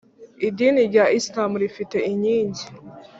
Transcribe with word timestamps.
idini 0.47 0.81
rya 0.89 1.05
isilamu 1.17 1.55
rifite 1.63 1.97
inkingi, 2.11 2.63